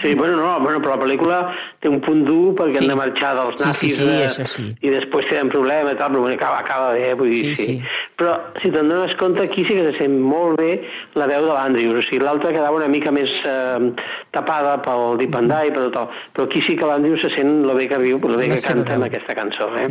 Sí, 0.00 0.14
bueno, 0.14 0.36
no, 0.36 0.60
bueno, 0.60 0.78
però 0.80 0.94
la 0.96 1.02
pel·lícula 1.04 1.38
té 1.82 1.88
un 1.90 1.98
punt 2.00 2.22
dur 2.24 2.54
perquè 2.56 2.78
Sí. 2.78 2.84
han 2.84 2.88
de 2.88 2.94
marxar 2.96 3.34
dels 3.36 3.60
Sí, 3.60 3.62
sí, 3.62 3.66
nazis 3.66 3.96
sí, 3.96 4.02
eh, 4.08 4.26
això 4.28 4.46
sí. 4.46 4.64
i 4.80 4.88
després 4.94 5.26
tenen 5.28 5.50
problemes 5.52 5.92
i 5.92 5.96
tal, 5.98 6.12
però 6.14 6.20
bueno, 6.22 6.34
acaba, 6.38 6.60
acaba 6.60 6.92
bé, 6.94 7.12
vull 7.18 7.28
dir, 7.30 7.40
Sí, 7.42 7.56
sí. 7.56 7.64
sí. 7.64 7.82
Però 8.16 8.36
si 8.62 8.70
te'n 8.70 8.88
dones 8.88 9.14
compte, 9.16 9.42
aquí 9.42 9.64
sí 9.64 9.74
que 9.74 9.90
se 9.90 9.98
sent 9.98 10.16
molt 10.20 10.56
bé 10.60 10.84
la 11.14 11.26
veu 11.26 11.42
de 11.44 11.52
l'Andrews, 11.52 11.98
o 11.98 12.02
sigui, 12.08 12.22
l'altra 12.24 12.52
quedava 12.54 12.76
una 12.76 12.88
mica 12.88 13.10
més 13.12 13.30
eh, 13.44 13.92
tapada 14.30 14.78
pel 14.80 15.18
Deep 15.18 15.34
and 15.36 15.52
Die, 15.52 15.72
per 15.74 15.90
tot 15.90 15.96
el... 15.98 16.08
però 16.32 16.44
aquí 16.48 16.62
sí 16.62 16.76
que 16.76 16.86
l'Andrews 16.86 17.20
se 17.26 17.30
sent 17.36 17.62
lo 17.66 17.74
bé 17.74 17.88
que 17.88 17.98
viu, 17.98 18.18
lo 18.22 18.36
bé 18.38 18.48
La 18.48 18.54
que 18.54 18.62
canta 18.62 18.94
en 18.94 19.00
veu. 19.00 19.08
aquesta 19.10 19.34
cançó, 19.34 19.68
eh? 19.76 19.90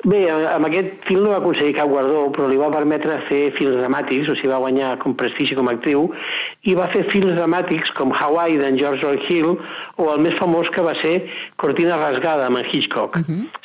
Bé, 0.00 0.20
amb 0.32 0.64
aquest 0.64 1.02
film 1.04 1.26
no 1.26 1.32
va 1.34 1.38
aconseguir 1.42 1.74
cap 1.76 1.90
guardó, 1.92 2.22
però 2.32 2.46
li 2.48 2.56
va 2.56 2.70
permetre 2.72 3.18
fer 3.26 3.40
films 3.58 3.76
dramàtics, 3.82 4.30
o 4.32 4.36
sigui, 4.38 4.48
va 4.48 4.60
guanyar 4.62 4.94
com 5.02 5.12
prestigi 5.12 5.58
com 5.58 5.68
a 5.68 5.74
actriu, 5.76 6.06
i 6.64 6.72
va 6.78 6.86
fer 6.94 7.02
films 7.10 7.34
dramàtics 7.36 7.92
com 7.98 8.14
Hawaii 8.16 8.56
d'en 8.56 8.78
George 8.80 9.04
Lloyd 9.04 9.26
Hill, 9.28 9.58
o 10.00 10.08
el 10.14 10.24
més 10.24 10.38
famós 10.40 10.72
que 10.72 10.80
va 10.86 10.94
ser 11.02 11.28
Cortina 11.60 12.00
rasgada 12.00 12.48
amb 12.48 12.62
en 12.62 12.70
Hitchcock. 12.72 13.18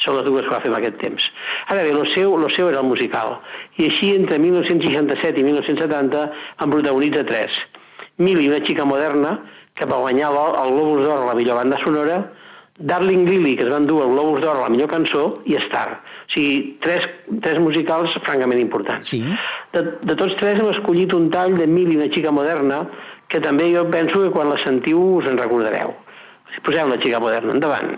Són 0.03 0.19
les 0.19 0.27
dues 0.27 0.43
que 0.43 0.51
va 0.51 0.59
fer 0.59 0.73
en 0.73 0.77
aquest 0.81 0.99
temps. 0.99 1.31
Ara 1.69 1.87
bé, 1.87 1.95
el 1.95 2.03
seu, 2.11 2.35
lo 2.35 2.51
seu 2.51 2.67
era 2.67 2.83
el 2.83 2.89
musical, 2.91 3.37
i 3.79 3.87
així 3.87 4.11
entre 4.19 4.35
1967 4.43 5.39
i 5.39 5.47
1970 5.47 6.27
en 6.59 6.75
protagonitza 6.75 7.23
tres. 7.31 7.55
Millie, 8.17 8.51
una 8.51 8.59
xica 8.59 8.83
moderna, 8.83 9.37
que 9.75 9.87
va 9.87 10.03
guanyar 10.03 10.35
el 10.35 10.75
Globus 10.75 11.03
d'Or 11.03 11.21
a 11.23 11.29
la 11.31 11.35
millor 11.35 11.63
banda 11.63 11.79
sonora, 11.83 12.25
Darling 12.77 13.25
Lily, 13.25 13.55
que 13.55 13.63
es 13.63 13.71
van 13.71 13.85
dur 13.87 14.01
el 14.03 14.11
Globus 14.11 14.41
d'Or 14.43 14.57
la 14.59 14.69
millor 14.69 14.89
cançó, 14.91 15.25
i 15.47 15.55
Star. 15.69 15.87
O 15.95 16.31
sigui, 16.33 16.75
tres, 16.83 17.05
tres 17.41 17.59
musicals 17.63 18.11
francament 18.25 18.59
importants. 18.59 19.07
Sí. 19.07 19.21
De, 19.71 19.83
de 20.03 20.15
tots 20.19 20.35
tres 20.41 20.59
hem 20.59 20.71
escollit 20.73 21.13
un 21.15 21.29
tall 21.31 21.55
de 21.55 21.67
Millie, 21.71 21.95
una 21.95 22.09
xica 22.11 22.33
moderna, 22.35 22.83
que 23.31 23.39
també 23.39 23.69
jo 23.71 23.85
penso 23.93 24.19
que 24.25 24.31
quan 24.33 24.51
la 24.51 24.59
sentiu 24.63 24.99
us 25.21 25.29
en 25.31 25.39
recordareu. 25.39 25.95
Posem 26.67 26.91
la 26.91 26.99
xica 26.99 27.19
moderna, 27.23 27.55
endavant. 27.55 27.95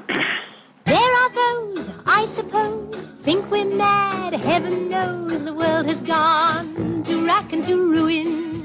There 0.85 1.13
are 1.21 1.31
those, 1.33 1.89
I 2.05 2.25
suppose, 2.25 3.07
think 3.23 3.49
we're 3.51 3.65
mad. 3.65 4.33
Heaven 4.33 4.89
knows 4.89 5.43
the 5.43 5.53
world 5.53 5.87
has 5.87 6.01
gone 6.01 7.01
to 7.03 7.25
rack 7.25 7.51
and 7.51 7.63
to 7.65 7.75
ruin. 7.75 8.61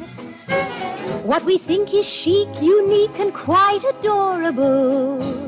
What 1.25 1.45
we 1.45 1.57
think 1.57 1.95
is 1.95 2.07
chic, 2.07 2.49
unique, 2.61 3.19
and 3.19 3.33
quite 3.33 3.83
adorable. 3.97 5.42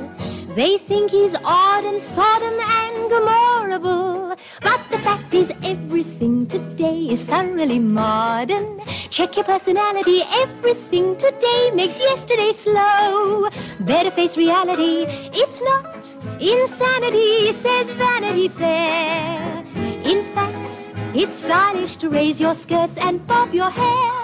They 0.54 0.78
think 0.78 1.10
he's 1.10 1.34
odd 1.44 1.84
and 1.84 2.00
sodom 2.00 2.54
and 2.60 3.10
gomorrable. 3.10 4.36
But 4.62 4.80
the 4.88 4.98
fact 4.98 5.34
is, 5.34 5.52
everything 5.64 6.46
today 6.46 7.08
is 7.10 7.24
thoroughly 7.24 7.80
modern. 7.80 8.80
Check 9.10 9.34
your 9.34 9.44
personality, 9.44 10.22
everything 10.32 11.16
today 11.16 11.72
makes 11.74 11.98
yesterday 11.98 12.52
slow. 12.52 13.48
Better 13.80 14.12
face 14.12 14.36
reality, 14.36 15.06
it's 15.34 15.60
not 15.60 16.14
insanity, 16.40 17.50
says 17.50 17.90
Vanity 17.90 18.46
Fair. 18.46 19.64
In 20.04 20.22
fact, 20.34 20.88
it's 21.14 21.34
stylish 21.34 21.96
to 21.96 22.08
raise 22.08 22.40
your 22.40 22.54
skirts 22.54 22.96
and 22.96 23.26
bob 23.26 23.52
your 23.52 23.70
hair. 23.70 24.23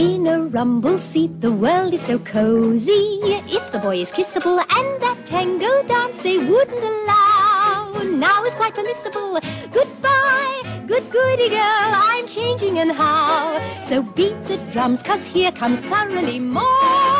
In 0.00 0.26
a 0.26 0.40
rumble 0.40 0.98
seat, 0.98 1.42
the 1.42 1.52
world 1.52 1.92
is 1.92 2.00
so 2.00 2.18
cozy. 2.20 3.20
If 3.22 3.70
the 3.70 3.78
boy 3.78 3.96
is 3.96 4.10
kissable 4.10 4.58
and 4.58 5.02
that 5.02 5.18
tango 5.26 5.82
dance 5.86 6.20
they 6.20 6.38
wouldn't 6.38 6.82
allow, 6.82 7.92
now 8.04 8.42
is 8.44 8.54
quite 8.54 8.72
permissible. 8.72 9.38
Goodbye, 9.70 10.62
good 10.86 11.04
goody 11.10 11.50
girl, 11.50 11.60
I'm 11.60 12.26
changing 12.26 12.78
and 12.78 12.92
how. 12.92 13.60
So 13.82 14.02
beat 14.02 14.42
the 14.44 14.56
drums, 14.72 15.02
cause 15.02 15.26
here 15.26 15.52
comes 15.52 15.82
thoroughly 15.82 16.38
modern 16.38 17.19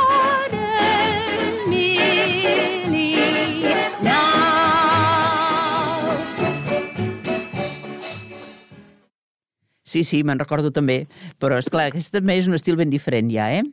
Sí, 9.90 10.04
sí, 10.06 10.22
me'n 10.26 10.38
recordo 10.38 10.70
també. 10.70 11.00
Però, 11.42 11.58
és 11.58 11.70
clar, 11.72 11.88
aquest 11.90 12.14
també 12.14 12.38
és 12.38 12.46
un 12.50 12.54
estil 12.58 12.78
ben 12.78 12.90
diferent 12.92 13.30
ja, 13.32 13.48
eh? 13.58 13.64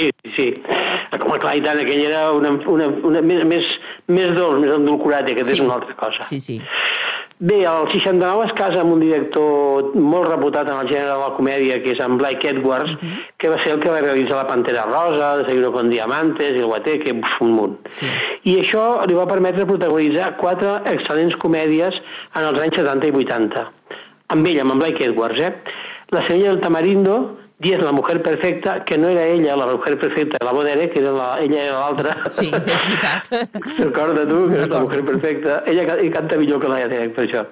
Sí, 0.00 0.10
sí. 0.36 0.46
Com 1.20 1.36
clar, 1.42 1.56
i 1.58 1.62
tant, 1.64 1.78
aquell 1.82 2.02
era 2.06 2.28
una, 2.34 2.50
una, 2.70 2.86
una, 3.06 3.22
més, 3.22 3.44
més, 3.48 3.66
més 4.10 4.32
dolç, 4.36 4.60
més 4.62 4.72
endolcurat, 4.74 5.28
i 5.28 5.36
aquest 5.36 5.52
Sí. 5.52 5.58
és 5.60 5.62
una 5.64 5.78
altra 5.78 5.94
cosa. 5.98 6.26
Sí, 6.28 6.40
sí. 6.40 6.58
Bé, 7.38 7.58
el 7.68 7.84
69 7.92 8.46
es 8.46 8.52
casa 8.56 8.80
amb 8.80 8.94
un 8.94 9.00
director 9.02 9.90
molt 9.94 10.30
reputat 10.30 10.70
en 10.72 10.78
el 10.80 10.86
gènere 10.88 11.10
de 11.12 11.18
la 11.20 11.34
comèdia, 11.36 11.76
que 11.84 11.92
és 11.92 12.00
en 12.00 12.16
Blake 12.16 12.48
Edwards, 12.48 12.94
que 13.36 13.50
va 13.52 13.58
ser 13.62 13.74
el 13.74 13.80
que 13.82 13.90
va 13.92 14.00
realitzar 14.00 14.38
La 14.38 14.46
Pantera 14.48 14.86
Rosa, 14.88 15.34
Desayuno 15.42 15.70
con 15.74 15.90
Diamantes, 15.92 16.56
El 16.56 16.64
Guateque, 16.64 17.12
un 17.44 17.52
munt. 17.52 17.76
Sí. 17.92 18.06
I 18.48 18.56
això 18.62 18.86
li 19.06 19.18
va 19.18 19.28
permetre 19.28 19.66
protagonitzar 19.68 20.30
quatre 20.40 20.78
excel·lents 20.94 21.36
comèdies 21.36 22.00
en 22.34 22.48
els 22.48 22.62
anys 22.62 22.80
70 22.80 23.12
i 23.12 23.16
80. 23.26 23.66
Amb 24.28 24.46
ell, 24.46 24.60
amb 24.60 24.74
Blake 24.80 25.04
Edwards, 25.04 25.40
eh? 25.40 25.52
La 26.10 26.26
senyora 26.28 26.52
del 26.52 26.60
Tamarindo, 26.60 27.18
Diez, 27.58 27.78
la 27.82 27.90
mujer 27.92 28.20
perfecta, 28.20 28.84
que 28.84 28.98
no 28.98 29.08
era 29.08 29.22
ella, 29.24 29.54
la 29.56 29.64
mujer 29.66 29.98
perfecta 29.98 30.36
la 30.44 30.52
Bodere, 30.52 30.90
que 30.90 30.98
era 31.00 31.10
la, 31.10 31.28
ella 31.40 31.62
era 31.62 31.78
l'altra. 31.78 32.16
Sí, 32.30 32.50
és 32.50 32.82
veritat. 32.82 33.30
Recorda 33.86 34.26
tu, 34.28 34.42
que 34.50 34.58
és 34.60 34.66
la 34.68 34.80
mujer 34.84 35.00
perfecta. 35.06 35.62
Ella 35.64 35.86
ca- 35.88 35.96
i 36.04 36.10
canta 36.12 36.36
millor 36.36 36.60
que 36.60 36.68
la 36.68 36.82
Derek, 36.86 37.14
per 37.16 37.24
això. 37.24 37.46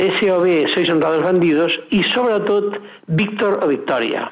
SOB, 0.00 0.46
Sois 0.72 0.88
honrados 0.88 1.20
bandidos, 1.24 1.76
i 1.90 2.00
sobretot 2.14 2.78
Víctor 3.08 3.58
o 3.64 3.68
Victòria, 3.68 4.24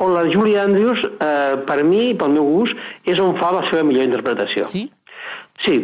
on 0.00 0.14
la 0.16 0.24
Julie 0.32 0.56
Andrews, 0.60 1.04
eh, 1.04 1.56
per 1.68 1.82
mi, 1.84 2.14
pel 2.16 2.32
meu 2.38 2.44
gust, 2.48 2.80
és 3.04 3.20
on 3.20 3.36
fa 3.36 3.52
la 3.58 3.62
seva 3.68 3.84
millor 3.84 4.08
interpretació. 4.08 4.64
Sí? 4.72 4.86
Sí. 5.64 5.76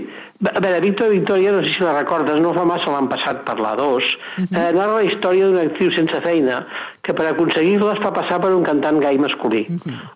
A 0.43 0.59
veure, 0.59 0.81
Víctor 0.83 1.13
i 1.13 1.21
Victòria, 1.21 1.53
no 1.55 1.61
sé 1.63 1.71
si 1.71 1.83
la 1.85 1.93
recordes, 2.01 2.41
no 2.43 2.51
fa 2.57 2.65
massa 2.67 2.91
l'han 2.91 3.07
passat 3.07 3.45
per 3.47 3.61
la 3.63 3.77
2, 3.79 4.07
eh, 4.43 4.47
narra 4.75 4.97
la 4.97 5.05
història 5.07 5.47
d'una 5.47 5.63
actriu 5.69 5.93
sense 5.95 6.19
feina 6.25 6.65
que 7.03 7.15
per 7.15 7.29
aconseguir-la 7.31 7.93
es 7.95 8.01
fa 8.03 8.11
passar 8.15 8.41
per 8.43 8.51
un 8.51 8.65
cantant 8.67 8.99
gai 9.03 9.21
masculí. 9.23 9.63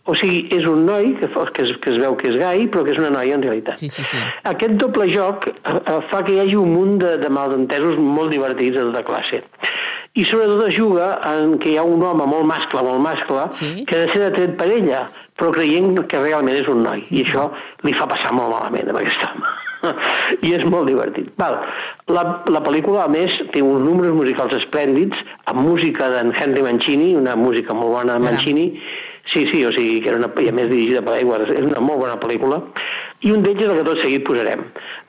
O 0.05 0.17
sigui, 0.19 0.49
és 0.51 0.67
un 0.67 0.83
noi 0.89 1.13
que, 1.21 1.29
que, 1.31 1.63
es, 1.63 1.77
que 1.79 1.93
es 1.95 2.01
veu 2.03 2.17
que 2.19 2.33
és 2.33 2.39
gai, 2.43 2.67
però 2.67 2.83
que 2.83 2.91
és 2.95 2.99
una 2.99 3.13
noia 3.15 3.37
en 3.39 3.45
realitat. 3.47 3.79
Sí, 3.79 3.89
sí, 3.89 4.03
sí. 4.03 4.19
Aquest 4.51 4.75
doble 4.83 5.07
joc 5.13 5.47
eh, 5.47 5.53
eh, 5.77 6.01
fa 6.11 6.25
que 6.27 6.35
hi 6.35 6.41
hagi 6.43 6.57
un 6.59 6.73
munt 6.75 6.99
de, 7.05 7.13
de 7.23 7.31
malentesos 7.31 7.95
molt 7.99 8.35
divertits 8.35 8.81
de 8.81 8.87
tota 8.91 9.05
classe. 9.07 9.45
I 10.17 10.25
sobretot 10.25 10.65
es 10.67 10.75
juga 10.75 11.21
en 11.29 11.55
que 11.63 11.75
hi 11.75 11.77
ha 11.79 11.85
un 11.85 12.03
home 12.03 12.27
molt 12.27 12.49
mascle, 12.49 12.83
molt 12.83 12.99
mascle, 13.05 13.47
Sí. 13.53 13.85
que 13.87 13.95
ha 13.95 14.07
de 14.07 14.13
ser 14.15 14.25
atret 14.31 14.57
per 14.59 14.67
ella, 14.73 15.05
però 15.39 15.53
creient 15.53 16.01
que 16.09 16.19
realment 16.19 16.57
és 16.57 16.67
un 16.73 16.83
noi. 16.83 17.05
I 17.13 17.23
això 17.23 17.51
li 17.85 17.93
fa 17.95 18.09
passar 18.11 18.33
molt 18.35 18.51
malament 18.55 18.89
amb 18.91 19.03
aquest 19.05 19.23
home. 19.29 19.55
I 20.47 20.53
és 20.59 20.65
molt 20.65 20.89
divertit. 20.91 21.29
Val. 21.39 21.59
La, 22.09 22.23
la 22.53 22.61
pel·lícula, 22.63 23.05
a 23.05 23.09
més, 23.13 23.33
té 23.53 23.63
uns 23.63 23.83
números 23.83 24.15
musicals 24.15 24.55
esplèndids, 24.61 25.17
amb 25.51 25.61
música 25.67 26.09
d'en 26.13 26.33
Henry 26.39 26.63
Mancini, 26.63 27.15
una 27.19 27.35
música 27.37 27.75
molt 27.75 27.93
bona 27.99 28.19
de. 28.19 28.25
Mancini, 28.31 28.71
Sí, 29.27 29.41
sí, 29.51 29.65
o 29.67 29.73
sigui, 29.75 29.97
que 30.05 30.13
era 30.13 30.19
una, 30.21 30.29
i 30.39 30.47
a 30.47 30.53
més 30.55 30.69
dirigida 30.71 31.01
per 31.03 31.17
Edwards, 31.19 31.49
és 31.51 31.65
una 31.67 31.81
molt 31.83 31.99
bona 31.99 32.15
pel·lícula, 32.23 32.61
i 33.27 33.33
un 33.35 33.41
d'ells 33.43 33.59
és 33.65 33.67
el 33.73 33.81
que 33.81 33.87
tot 33.89 33.99
seguit 33.99 34.23
posarem. 34.23 34.61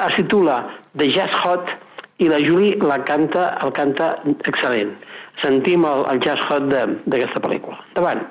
Es 0.08 0.16
titula 0.18 0.56
The 0.98 1.06
Jazz 1.14 1.38
Hot, 1.46 1.70
i 2.18 2.26
la 2.32 2.40
Julie 2.42 2.80
la 2.82 2.98
canta, 3.06 3.52
el 3.62 3.70
canta 3.78 4.08
excel·lent. 4.50 4.96
Sentim 5.44 5.86
el, 5.86 6.02
el 6.10 6.24
Jazz 6.26 6.42
Hot 6.50 6.66
de- 6.72 6.98
d'aquesta 7.06 7.44
pel·lícula. 7.46 7.78
Endavant. 7.94 8.24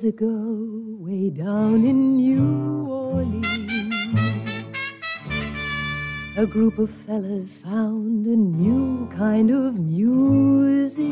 Years 0.00 0.14
ago, 0.14 0.96
way 0.98 1.28
down 1.30 1.84
in 1.84 2.16
New 2.16 2.86
Orleans, 2.88 3.44
a 6.38 6.46
group 6.46 6.78
of 6.78 6.90
fellas 6.90 7.56
found 7.56 8.26
a 8.26 8.36
new 8.36 9.06
kind 9.14 9.50
of 9.50 9.78
music, 9.78 11.04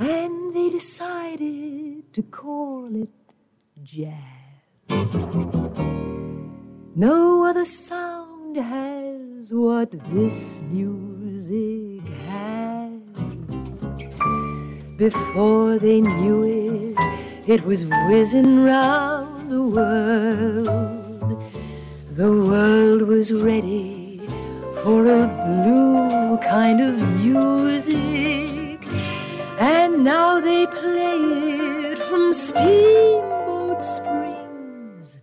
and 0.00 0.54
they 0.54 0.68
decided 0.70 2.12
to 2.12 2.22
call 2.22 2.90
it 2.96 3.10
jazz. 3.84 5.14
No 6.96 7.44
other 7.44 7.64
sound 7.64 8.56
has 8.56 9.52
what 9.52 9.92
this 10.12 10.60
music 10.62 12.02
has. 12.26 12.27
Before 14.98 15.78
they 15.78 16.00
knew 16.00 16.42
it, 16.42 16.98
it 17.46 17.64
was 17.64 17.86
whizzing 17.86 18.64
round 18.64 19.48
the 19.48 19.62
world. 19.62 21.40
The 22.10 22.32
world 22.32 23.02
was 23.02 23.32
ready 23.32 24.20
for 24.82 25.06
a 25.06 25.28
blue 25.46 26.38
kind 26.38 26.80
of 26.80 27.00
music, 27.20 28.84
and 29.60 30.02
now 30.02 30.40
they 30.40 30.66
play 30.66 31.92
it 31.92 31.98
from 32.00 32.32
Steamboat 32.32 33.80
Springs 33.80 35.20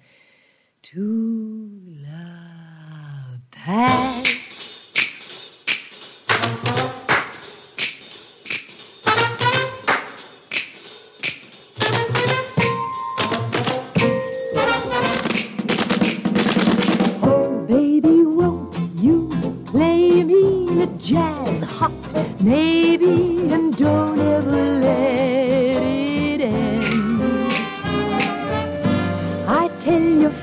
to 0.84 1.70
La 2.02 3.40
Paz. 3.52 4.45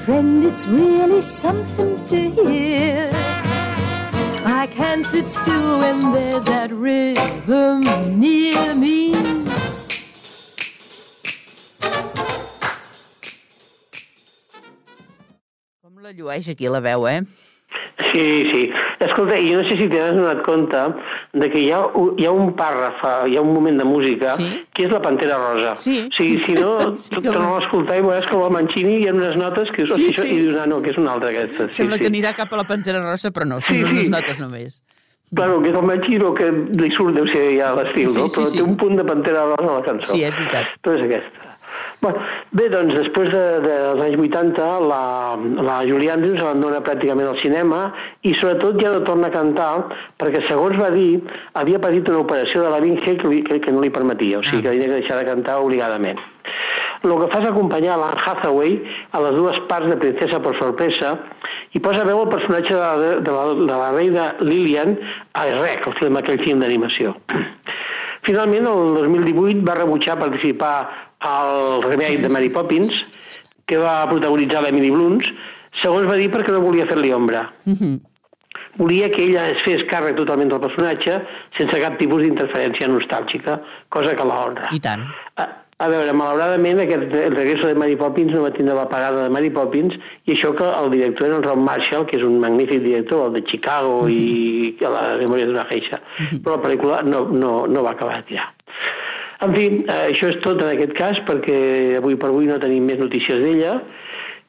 Friend 0.04 0.42
it's 0.42 0.66
really 0.66 1.20
something 1.20 2.04
to 2.06 2.18
hear. 2.30 3.08
I 4.44 4.66
can't 4.66 5.06
sit 5.06 5.28
still 5.28 5.78
when 5.78 6.00
there's 6.12 6.44
that 6.44 6.72
rhythm 6.72 7.82
near 8.18 8.74
me. 8.74 9.14
Com 15.82 16.02
la 16.02 16.10
llueix 16.10 16.50
aquí 16.50 16.66
la 16.66 16.80
veu, 16.80 17.06
eh? 17.06 17.22
Sí, 18.12 18.48
sí. 18.50 18.70
Escolta, 19.00 19.36
i 19.38 19.50
jo 19.52 19.60
no 19.62 19.68
sé 19.68 19.76
si 19.76 19.86
t'has 19.88 20.14
donat 20.16 20.40
compte 20.42 20.80
de 21.32 21.48
que 21.52 21.60
hi 21.60 21.70
ha, 21.72 21.80
hi 22.18 22.24
ha 22.26 22.30
un 22.32 22.52
pàrraf, 22.56 23.02
hi 23.28 23.36
ha 23.36 23.42
un 23.42 23.52
moment 23.54 23.78
de 23.78 23.84
música, 23.84 24.34
Sí. 24.36 24.64
que 24.72 24.86
és 24.86 24.90
la 24.92 25.00
Pantera 25.02 25.36
Rosa. 25.38 25.74
Sí. 25.76 26.08
O 26.10 26.14
sigui, 26.16 26.40
si 26.44 26.54
no, 26.54 26.72
Sí 26.96 27.08
sí, 27.10 27.16
que 27.20 27.28
torneu 27.28 27.52
ho- 27.52 27.56
a 27.58 27.62
escoltar 27.62 27.98
i 27.98 28.02
veuràs 28.02 28.26
que 28.28 28.36
el 28.36 28.50
Mancini 28.50 28.96
hi 29.02 29.08
ha 29.08 29.12
unes 29.14 29.36
notes 29.36 29.70
que 29.70 29.82
és 29.84 29.92
Sí, 29.94 30.08
això, 30.10 30.22
sí. 30.22 30.34
i 30.34 30.40
dius, 30.46 30.56
ah, 30.60 30.66
no, 30.66 30.80
que 30.82 30.90
és 30.90 30.98
una 30.98 31.12
altra 31.12 31.30
aquesta. 31.30 31.68
Sí, 31.68 31.82
Sembla 31.82 31.96
sí. 31.96 32.00
que 32.00 32.10
anirà 32.12 32.34
cap 32.34 32.52
a 32.52 32.56
la 32.56 32.64
Pantera 32.64 33.02
Rosa, 33.04 33.30
però 33.30 33.46
no, 33.46 33.60
són 33.60 33.76
Sí, 33.76 33.82
sí. 33.84 33.92
unes 33.92 34.10
notes 34.10 34.40
només. 34.40 34.82
Claro, 35.34 35.62
que 35.62 35.70
és 35.70 35.76
el 35.76 35.82
Mancini 35.88 36.34
que 36.36 36.50
li 36.82 36.90
surt, 36.92 37.14
deu 37.16 37.26
ser 37.28 37.56
ja 37.58 37.74
l'estil, 37.74 38.08
Sí, 38.08 38.18
no? 38.20 38.28
sí, 38.28 38.40
Però 38.40 38.46
sí. 38.50 38.56
té 38.58 38.62
un 38.62 38.76
punt 38.76 38.96
de 38.96 39.04
Pantera 39.04 39.44
Rosa 39.46 39.70
a 39.70 39.78
la 39.78 39.82
cançó. 39.86 40.12
Sí, 40.12 40.24
és 40.24 40.36
veritat. 40.36 40.64
Però 40.82 40.98
és 40.98 41.04
aquesta. 41.06 41.51
Bueno, 42.02 42.18
bé, 42.50 42.64
doncs, 42.66 42.96
després 42.96 43.28
de, 43.30 43.40
de, 43.62 43.74
dels 43.86 44.00
anys 44.02 44.22
80, 44.24 44.64
la, 44.90 45.02
la 45.62 45.76
Julie 45.86 46.10
Andrews 46.10 46.40
abandona 46.42 46.80
pràcticament 46.82 47.28
el 47.30 47.36
cinema 47.38 47.82
i 48.26 48.32
sobretot 48.34 48.80
ja 48.82 48.90
no 48.90 49.04
torna 49.06 49.28
a 49.30 49.34
cantar 49.36 49.68
perquè, 50.18 50.40
segons 50.48 50.80
va 50.82 50.88
dir, 50.90 51.20
havia 51.60 51.78
patit 51.84 52.10
una 52.10 52.24
operació 52.24 52.64
de 52.64 52.72
laringe 52.74 53.14
que, 53.20 53.30
li, 53.30 53.38
que, 53.46 53.60
que 53.62 53.74
no 53.74 53.84
li 53.84 53.92
permetia, 53.94 54.40
o 54.40 54.42
sigui 54.48 54.64
que 54.64 54.72
havia 54.72 54.88
de 54.88 54.96
deixar 54.96 55.20
de 55.20 55.28
cantar 55.28 55.60
obligadament. 55.62 56.18
El 57.06 57.14
que 57.20 57.28
fa 57.30 57.38
és 57.44 57.48
acompanyar 57.52 58.00
l'Anne 58.02 58.26
Hathaway 58.26 58.74
a 59.14 59.22
les 59.22 59.38
dues 59.38 59.62
parts 59.70 59.90
de 59.92 60.00
Princesa 60.02 60.42
per 60.42 60.56
sorpresa 60.58 61.14
i 61.70 61.84
posa 61.86 62.02
veu 62.08 62.24
el 62.24 62.34
personatge 62.34 62.74
de 62.74 62.82
la, 62.82 63.14
de 63.22 63.36
la, 63.36 63.46
de 63.62 63.78
la 63.84 63.88
reina 63.94 64.26
Lilian 64.42 64.96
a 65.38 65.46
Rec, 65.54 65.86
el 65.86 65.96
film, 66.02 66.18
aquell 66.18 66.42
film 66.42 66.66
d'animació. 66.66 67.14
Finalment, 68.26 68.66
el 68.70 69.00
2018 69.02 69.64
va 69.66 69.78
rebutjar 69.80 70.18
participar 70.18 70.74
al 71.22 71.82
remake 71.86 72.22
de 72.22 72.30
Mary 72.32 72.50
Poppins, 72.52 72.92
que 73.66 73.78
va 73.80 74.02
protagonitzar 74.10 74.62
l'Emily 74.64 74.90
Blunt, 74.94 75.22
segons 75.80 76.08
va 76.10 76.18
dir 76.20 76.28
perquè 76.32 76.52
no 76.52 76.62
volia 76.64 76.88
fer-li 76.90 77.12
ombra. 77.16 77.46
Volia 78.80 79.10
que 79.12 79.26
ella 79.26 79.48
es 79.52 79.60
fes 79.66 79.82
càrrec 79.88 80.16
totalment 80.16 80.48
del 80.48 80.62
personatge 80.62 81.18
sense 81.58 81.80
cap 81.80 81.98
tipus 82.00 82.22
d'interferència 82.24 82.88
nostàlgica, 82.88 83.58
cosa 83.92 84.14
que 84.16 84.24
la 84.28 84.38
honra. 84.46 84.70
I 84.72 84.80
tant. 84.80 85.04
A, 85.36 85.48
a 85.82 85.88
veure, 85.92 86.14
malauradament, 86.16 86.80
aquest, 86.80 87.12
el 87.20 87.36
regreso 87.36 87.68
de 87.68 87.76
Mary 87.76 87.96
Poppins 88.00 88.32
no 88.32 88.44
va 88.46 88.52
tindre 88.54 88.76
la 88.78 88.88
pagada 88.88 89.26
de 89.26 89.34
Mary 89.34 89.50
Poppins 89.52 89.96
i 90.24 90.36
això 90.36 90.52
que 90.56 90.68
el 90.68 90.90
director 90.94 91.28
era 91.28 91.40
en 91.40 91.46
Ron 91.46 91.64
Marshall, 91.66 92.06
que 92.08 92.16
és 92.20 92.24
un 92.26 92.38
magnífic 92.40 92.84
director, 92.84 93.26
el 93.28 93.36
de 93.36 93.44
Chicago 93.50 94.06
i 94.08 94.76
a 94.80 94.92
la 94.92 95.04
memòria 95.20 95.48
d'una 95.50 95.68
geisha, 95.70 96.00
però 96.40 96.56
la 96.56 96.64
pel·lícula 96.64 97.02
no, 97.08 97.26
no, 97.32 97.54
no 97.68 97.84
va 97.84 97.96
acabar 97.96 98.20
de 98.20 98.28
tirar. 98.32 98.48
En 99.42 99.54
fi, 99.56 99.64
eh, 99.82 100.12
això 100.12 100.30
és 100.30 100.38
tot 100.44 100.60
en 100.62 100.70
aquest 100.76 100.92
cas, 100.98 101.18
perquè 101.26 101.98
avui 101.98 102.16
per 102.16 102.30
avui 102.30 102.46
no 102.46 102.60
tenim 102.62 102.86
més 102.86 103.00
notícies 103.00 103.40
d'ella, 103.42 103.80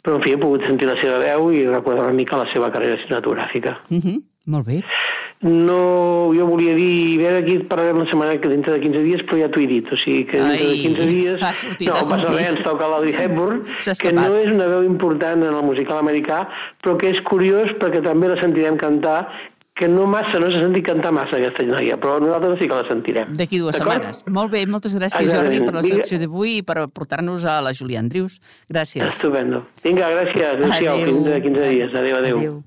però 0.04 0.20
en 0.20 0.26
fi, 0.26 0.36
he 0.36 0.42
pogut 0.42 0.66
sentir 0.68 0.90
la 0.90 1.00
seva 1.02 1.18
veu 1.24 1.50
i 1.56 1.66
recordar 1.66 2.06
una 2.10 2.20
mica 2.20 2.38
la 2.38 2.50
seva 2.54 2.70
carrera 2.74 3.00
cinematogràfica. 3.02 3.80
Uh 3.90 3.98
-huh. 4.04 4.22
Molt 4.46 4.68
bé. 4.68 4.82
No, 5.44 6.32
jo 6.32 6.46
volia 6.48 6.74
dir, 6.76 7.20
a 7.20 7.22
veure, 7.22 7.38
aquí 7.44 7.58
parlarem 7.68 7.98
la 8.00 8.06
setmana 8.08 8.38
que 8.40 8.48
dintre 8.48 8.74
de 8.74 8.80
15 8.80 9.04
dies, 9.04 9.24
però 9.28 9.40
ja 9.42 9.50
t'ho 9.52 9.60
he 9.60 9.68
dit, 9.68 9.90
o 9.92 9.98
sigui 10.00 10.24
que 10.30 10.40
dintre 10.40 10.68
Ai, 10.68 10.70
de 10.70 10.78
15 10.84 11.08
dies... 11.10 11.42
ha 11.44 11.52
sortit, 11.56 11.88
no, 11.88 11.94
ha 11.94 12.00
passa 12.00 12.18
sortit. 12.18 12.36
res, 12.38 12.54
ens 12.54 12.64
toca 12.64 12.88
l'Audrey 12.88 13.16
Hepburn, 13.20 13.60
que 14.00 14.14
no 14.16 14.28
és 14.40 14.52
una 14.52 14.68
veu 14.72 14.86
important 14.88 15.44
en 15.44 15.52
el 15.52 15.66
musical 15.68 16.00
americà, 16.00 16.46
però 16.84 16.96
que 17.00 17.12
és 17.12 17.20
curiós 17.28 17.76
perquè 17.82 18.00
també 18.04 18.32
la 18.32 18.40
sentirem 18.40 18.80
cantar, 18.80 19.18
que 19.74 19.88
no 19.90 20.06
massa, 20.06 20.38
no 20.40 20.52
s'ha 20.54 20.62
sentit 20.62 20.86
cantar 20.86 21.12
massa 21.16 21.40
aquesta 21.40 21.66
noia, 21.66 21.98
però 22.02 22.20
nosaltres 22.22 22.60
sí 22.62 22.68
que 22.70 22.78
la 22.78 22.86
sentirem. 22.90 23.32
D'aquí 23.38 23.62
dues 23.62 23.80
setmanes. 23.80 24.22
Molt 24.30 24.54
bé, 24.54 24.66
moltes 24.70 24.94
gràcies, 25.00 25.26
Exactament. 25.26 25.64
Jordi, 25.64 25.72
per 25.72 25.74
la 25.80 25.96
secció 25.98 26.20
d'avui 26.22 26.60
i 26.60 26.66
per 26.68 26.78
portar-nos 26.94 27.48
a 27.50 27.60
la 27.66 27.74
Julia 27.74 28.04
Andrius. 28.04 28.38
Gràcies. 28.70 29.08
Estupendo. 29.08 29.64
Vinga, 29.84 30.12
gràcies. 30.14 30.62
Adéu. 30.78 31.02
Fins 31.10 31.26
de 31.26 31.42
15 31.48 31.74
dies. 31.74 31.98
Adéu, 32.04 32.20
adéu. 32.22 32.38
Adéu. 32.38 32.62